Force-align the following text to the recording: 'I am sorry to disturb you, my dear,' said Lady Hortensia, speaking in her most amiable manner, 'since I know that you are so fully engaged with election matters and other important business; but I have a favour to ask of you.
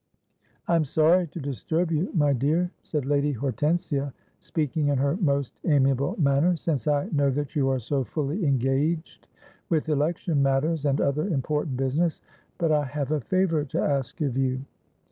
'I 0.67 0.77
am 0.77 0.83
sorry 0.85 1.27
to 1.27 1.39
disturb 1.39 1.91
you, 1.91 2.09
my 2.15 2.33
dear,' 2.33 2.71
said 2.81 3.05
Lady 3.05 3.33
Hortensia, 3.33 4.11
speaking 4.39 4.87
in 4.87 4.97
her 4.97 5.15
most 5.17 5.59
amiable 5.63 6.19
manner, 6.19 6.57
'since 6.57 6.87
I 6.87 7.07
know 7.11 7.29
that 7.29 7.55
you 7.55 7.69
are 7.69 7.77
so 7.77 8.03
fully 8.03 8.43
engaged 8.43 9.27
with 9.69 9.89
election 9.89 10.41
matters 10.41 10.85
and 10.87 10.99
other 10.99 11.27
important 11.27 11.77
business; 11.77 12.19
but 12.57 12.71
I 12.71 12.85
have 12.85 13.11
a 13.11 13.21
favour 13.21 13.63
to 13.65 13.79
ask 13.79 14.19
of 14.21 14.35
you. 14.37 14.61